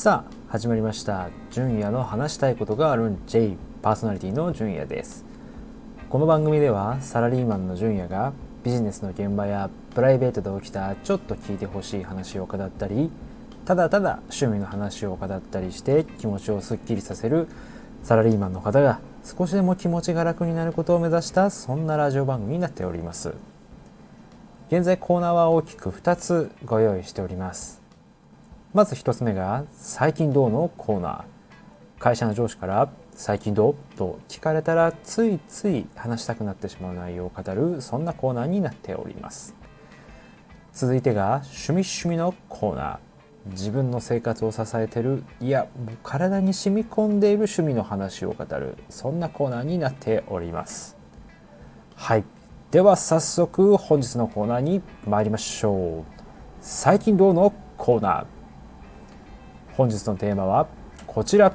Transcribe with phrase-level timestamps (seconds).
[0.00, 1.28] さあ始まりました。
[1.50, 5.26] 純也の話したいことがあるん J パーソナリティの純也です。
[6.08, 8.32] この番組ではサラリーマンの純也が
[8.64, 13.10] ビジネスの現場やプライベートで起きたちょっと聞いてほしい話を語ったり
[13.66, 17.46] ただただ趣味の話を語ったりして気持ちをすっきりさせる
[18.02, 23.34] サラリーマンの方が少しでも気持ちが楽になることを目指したそんなラジオ番組になっております。
[24.68, 27.79] 現在コーナーは大きく2つご用意しております。
[28.72, 31.24] まず1つ目が「最近どう?」のコーナー。
[31.98, 39.54] 会社の上司から「最近どう?」と聞かれたらついつい話したくなってしまう内容を語るそんなコーナーになっております。
[40.72, 42.98] 続いてが「趣味趣味」のコーナー。
[43.46, 45.24] 自分の生活を支えてる。
[45.40, 50.96] いやもう体に染み込んでいる趣味の話を語るそんなコーナーになっております。
[51.96, 52.24] はい。
[52.70, 56.04] では早速本日のコーナーに参りましょう。
[56.60, 58.39] 最近どうのコーナー。
[59.80, 60.68] 本日のテーマは
[61.06, 61.54] こちら。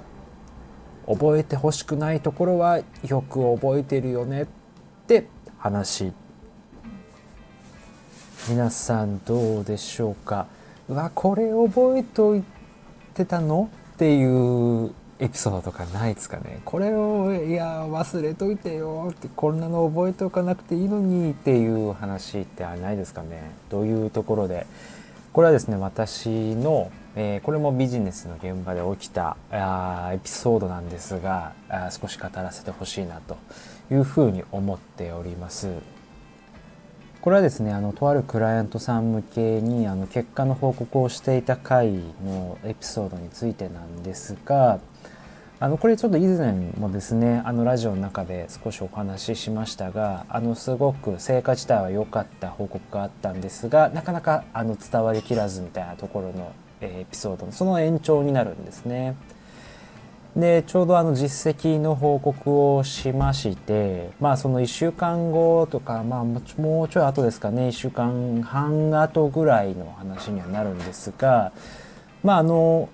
[1.06, 4.48] 覚えてほしくないところはよく覚えてるよねっ
[5.06, 5.28] て
[5.60, 6.12] 話。
[8.50, 10.48] 皆さんどうでしょうか？
[10.90, 12.44] うわこれ覚えとい
[13.14, 16.62] てたのっていうエピソードとかないですかね？
[16.66, 23.52] これをいや忘れといてよってこんなの覚えておかなくていいのにっていう話ってないですかね？
[23.70, 24.66] どういうところで
[25.32, 33.38] これはですね私のえー、これもビジネスの現場で起きたあエピソードなんですがあ少し語らせてほしいなと
[33.90, 35.70] いうふうに思っております。
[37.22, 41.92] これはですねあのとあるクライアントさん向けにあの結果の報告をしていた回
[42.24, 44.80] のエピソードについてなんですが
[45.60, 56.54] あのこれちょっと以前もですねあのラジオの中で少しお話ししましたがあのすごく成果自体は良かった報告があったんですがなかなかあの伝わりきらずみたいなところの
[56.86, 59.16] エピソードのその延長になるんですね。
[60.36, 66.42] でちょうどあの実績の報告をしましてまあその1週間後とかまあも
[66.84, 71.54] うちょい後ですかね1週間半後ぐらいの話にはなるんですが
[72.22, 72.90] まああの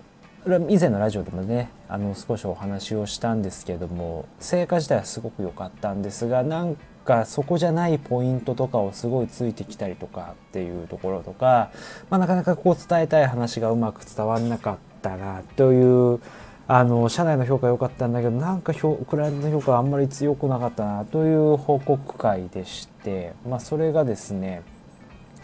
[0.70, 6.76] 以前のラジオでもねあの少しお話をしたんですけども成果自体はすごく良かったんですがなん
[7.06, 11.70] かそこじゃないポイントとかをすごいついてきたりとかっていうところとか、
[12.10, 16.20] まあ、なかなかこう伝えたい話がうまく伝わんなかったなという
[16.68, 24.64] あの社内の評価良かったんだけどなんかクライアントの評価あんまり強くなかったなという報告会でして、まあ、それがですね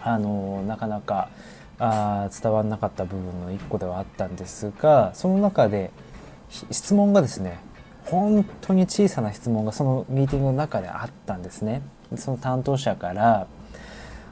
[0.01, 1.29] あのなかなか
[1.79, 5.91] あ伝わらなかった部分の一個ではあったんですがその中で
[6.71, 7.59] 質問がですね
[8.05, 11.81] 本当に小さな質問がそのミーティングの中であったんですね。
[12.15, 13.47] その担当者から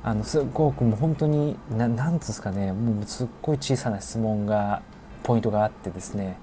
[0.01, 4.81] あのすごくもう本当にななんですかねもうすっごい小さな質問が
[5.23, 6.37] ポイントがあってですね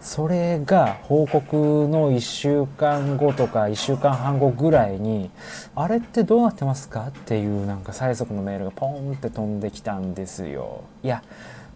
[0.00, 1.56] それが報告
[1.88, 5.30] の1週間後とか1週間半後ぐらいに
[5.74, 10.82] 「あれってどうなってますか?」っていうなんか催促のメールがポンって飛んできたんですよ。
[11.02, 11.22] いや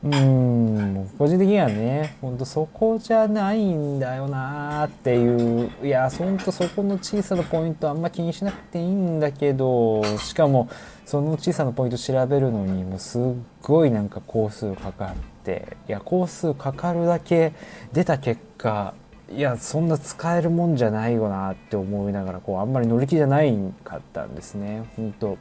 [0.03, 10.69] うん個人的にはねほんとそこじゃないんだよなっていういやほんとそこの小さなポイントあんま気にしなくていいんだけどしかも
[11.05, 13.23] その小さなポイント調べるのにもすっ
[13.61, 17.53] ごいなんか工数かかっていや工数かかるだけ
[17.93, 18.95] 出た結果
[19.33, 24.85] いやそんな使えるもんじゃないよなって思いながらこうあんまり乗り気じゃないかったんですね。
[24.97, 25.39] 本当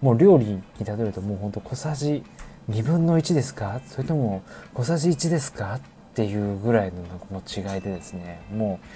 [0.00, 2.24] もう料理に例えるともうほんと小さじ
[2.70, 3.80] 2分の1ですか？
[3.86, 4.42] それとも
[4.74, 5.76] 小さじ1ですか？
[5.76, 5.80] っ
[6.14, 8.86] ていうぐらいのの違いでですねもう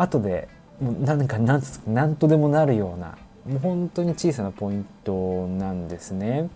[0.00, 0.48] 後で
[0.80, 6.48] もう何か何何とでもなるようなもう本当に小さなポイントなんですね。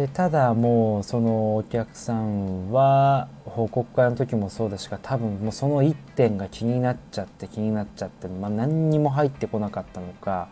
[0.00, 10.48] でただもうそのお客さんは報告会の時もそうですが多分もうその1点が気になっちゃって気になっちゃって、まあ、何にも入ってこなかったのか、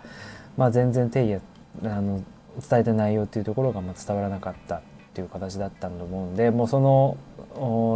[0.59, 1.41] まあ、全然手
[1.83, 2.22] あの
[2.60, 4.83] 伝えた内容っていうところがま伝わらなかったっ
[5.15, 7.16] ていう形だったと思うんでもうその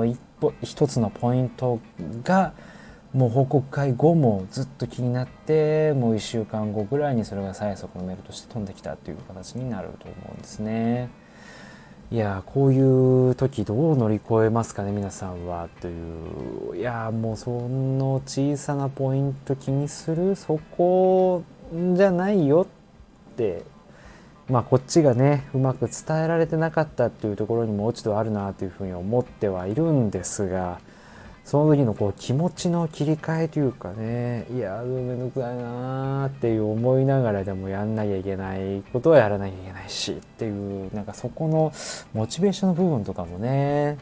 [0.07, 1.81] 一歩一つのポイント
[2.25, 2.55] が
[3.13, 11.21] もう報告会後もずっと気になってもう1週間後ぐらいにそれが催促のメールとして飛んできたという形になると思うんですね。
[12.13, 16.77] いやこういう時どう乗り越えますかね皆さんはという。
[16.77, 21.43] いやもうその小さなポイント気にするそこ
[21.95, 22.67] じゃないよ
[23.31, 23.63] って。
[24.51, 30.81] まあこっちがねうまく伝えられてなかったっていうところにも落ち度あるなというふうに思ってはいるんですが
[31.45, 41.73] その時のこう気持ちの切り替えというかねいやめんどくさいなーっていう思いながらでもやんなきゃいけないことはやらなきゃいけないしっていうなんかそこの
[42.15, 43.99] モチベーションの部分とかもね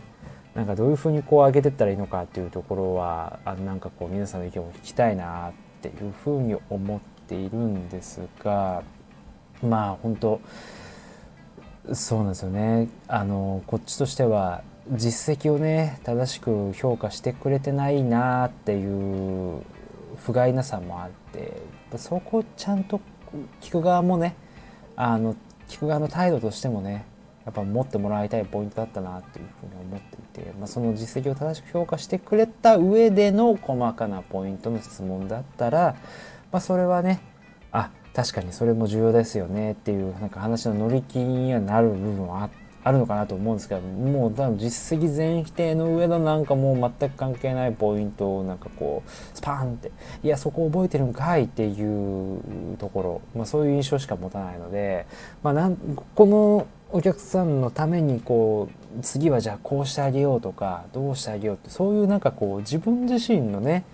[0.55, 8.83] なんかどういうふうにこう上げてったらいいのかっていうところはあなんかこう皆さんの意見を聞きたいなっていうふうに思っているんですが
[9.63, 10.41] まあ本当
[11.93, 12.89] そうなんですよね。
[13.09, 19.63] あのこっちとしては実績をね正しく評価してくれてないなっていう
[20.17, 21.63] 不甲斐なさもあって
[21.97, 23.01] そこをちゃんと
[23.61, 24.35] 聞く側もね
[24.97, 25.35] あの
[25.69, 27.07] 聞く側の態度としてもね
[27.45, 35.97] やっぱ持ってもらいたいポイントだったなっていうふうに思っていて、まあ、その実績を正しく評価してくれた上での細かなポイントの質問だったら、
[36.53, 37.21] まあ、それはね
[37.73, 42.70] あ確かにそれも重要ですよねっていうなんか話の乗り気にはなる部分はあって。
[42.83, 49.91] あるのかなと思うんですけどもう多分実績全否定の上のなんかもう全く関係ないポイントをなんかこうスパーンって
[50.23, 55.07] いやそこ覚えてるんかいっていうところ、まあ、そういう印象しか持たないので、
[55.43, 55.77] まあ、なん
[56.15, 58.69] このお客さんのためにこ
[58.99, 63.85] う次はじゃあこうしてあげようとかどうしてあげようってそういうなんかこう自分自身のね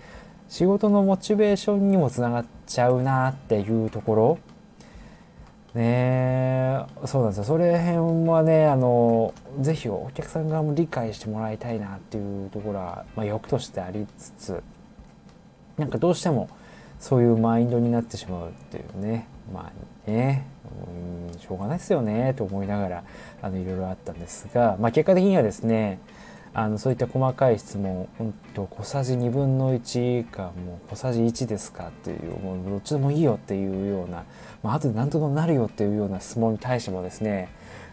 [0.48, 4.38] 仕事のモチベーションにもつながっちゃうなっていうところ
[5.76, 6.84] ね。
[7.04, 7.44] そうなんですよ。
[7.44, 14.62] それ辺はねあのぜひお客さん側も理解してもらいたいなっていうところは、まあ、欲としてありつつ
[15.76, 16.48] なんかどうしても
[16.98, 19.28] そういうマインドになってしまうっていうね。
[19.52, 19.70] ま
[20.06, 20.46] あね。
[21.30, 23.04] うんしょうがないですよねと思いながら
[23.42, 26.00] あのいろいろあったんですが、まあ、結果的にはですね
[26.58, 34.24] あのそういった細かい質問本当小さじ2分の1かもう小さじ1ですかっていうもうどっちでもいいよっていうような、
[34.62, 37.50] まあ後で何とでもなるよっていうような質問に対してもですね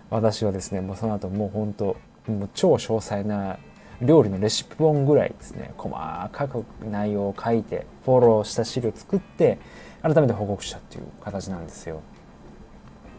[0.09, 1.97] 私はですねもうその後もう本当
[2.31, 3.57] もう超詳細な
[4.01, 5.93] 料理のレシピ本ぐらいですね細
[6.31, 9.59] かく内容を書いてフォローした資料を作って
[10.01, 12.01] 改めて報告したっていう形なんですよ。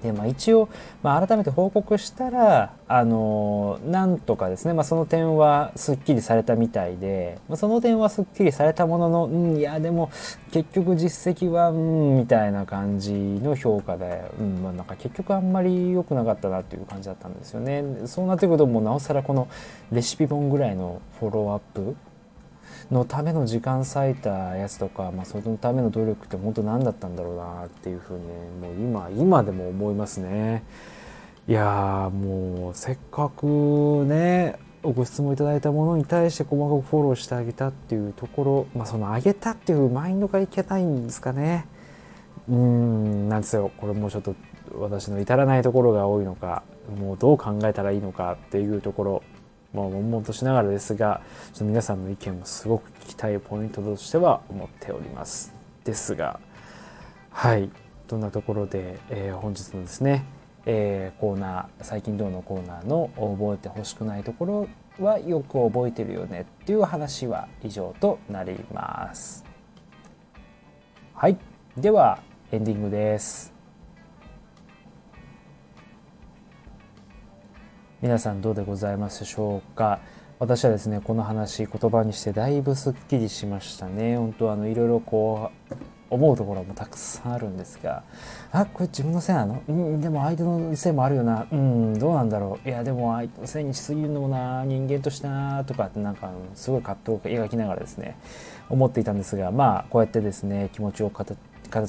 [0.05, 0.69] で、まあ、一応、
[1.03, 10.11] まあ、改めて報告したら、あのなんとかですね、まあ、その点はすっきりされたみたいで、まあ、その点はすっきりされたものの、うん、いや、でも、
[10.53, 17.83] 結局実績は、うん、みたいな感じの評価で、うん、まあ、なんか結局あんまり良くなかったなっていう感じだったんですよね。
[18.05, 19.49] そうなってくると、もうなおさらこの
[19.91, 21.97] レシピ本ぐらいのフォローアップ
[22.91, 28.35] のための時間割いたやつとか、まあ、そのための努力って本当何だったんだろうなっていうふうに、ね、
[28.89, 30.63] もう今今でも思いますね。
[31.47, 41.67] いやもうせっかくねご質問いただいたものに対して細かくフォローしてあげたっていうところ、まあ、そのあげたっていうマインドがいけないんですかね。
[42.49, 44.35] うんなんですよこれもうちょっと
[44.79, 46.63] 私の至らないところが多いのか
[46.99, 49.23] もうどう考えたらいいのかっていうところ
[49.75, 51.21] まあ、悶々としながらですが
[51.53, 55.53] ちょっと皆さんの意見もすごく聞きたいポイントとしては思っております。
[55.85, 56.41] ですが
[57.31, 57.69] はい。
[58.07, 60.25] どんなところで、えー、本日のですね、
[60.67, 64.69] えー、コーナー最近どうのコーナーの覚えてほしくないところ
[65.05, 69.45] はよく覚えてるよねっていう話は以上となります。
[71.15, 71.37] はい。
[71.77, 72.21] では
[72.53, 73.54] エンディングです。
[78.05, 79.99] 皆さんどうでございますでしょうか？
[80.39, 84.19] 私はですねこの話言葉にしてだいぶすっきりしましたね。
[84.19, 85.75] 本当あのいろいろこう
[86.11, 88.03] 思うところもたくさんあるんですが。
[88.53, 89.63] あこれ自分のせいなの？
[89.67, 91.47] うんでも相手のせいもあるよな。
[91.51, 92.69] うんどうなんだろう？
[92.69, 94.67] いやでも相手のせいにしすぎるのもな。
[94.67, 98.19] 人間としてなとかってなんかすごい葛藤を描きながらですね
[98.69, 99.51] 思っていたんですが。
[99.51, 101.39] まあこうやってですね気持ちを形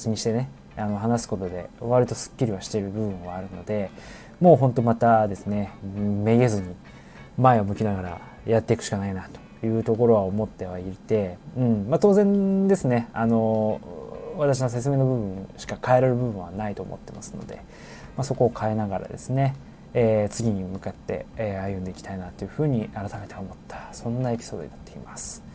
[0.08, 0.48] にしてね
[0.78, 3.90] あの話すことで割とすっきりはしている部分はあるので。
[4.40, 6.74] もうほんとまたですねめげずに
[7.38, 9.28] 前を向きながらやっていくしかないな
[9.60, 13.80] というところは思ってはいて、うんまあ、当然ですねあの
[14.36, 17.56] 私の説明の部分しか変えられる部分はないと思ってますので、
[18.16, 19.56] まあ、そこを変えながらですね、
[19.94, 25.46] えー、次に向かって、えー、歩んでいきたいなというふうに改めて思ったそんなエピソードになっています。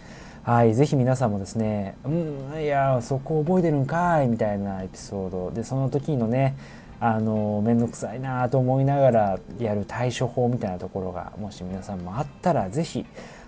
[0.43, 6.55] はい、ぜひ皆さんもですね、うん、いや、そこ覚えてるんかいみたいなエピソードで、その時のね、
[7.01, 13.05] あの面倒くさいなと思いながらやる対処法みたいなところがもし皆さんもあったら是非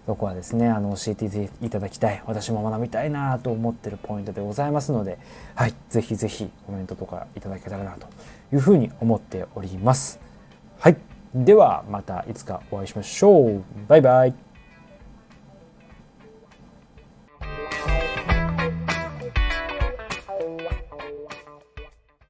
[0.08, 2.22] そこはですねあの教えていただきたい。
[2.26, 5.20] 私も学びたいなと思ってるポイントでございますので
[5.54, 8.08] はい是非是非コメントとかいただけたらなと
[8.52, 10.20] いうふうに思っております。
[10.80, 10.98] はい
[11.36, 13.64] ではまたいつかお会いしましょう。
[13.88, 14.43] バイバイ。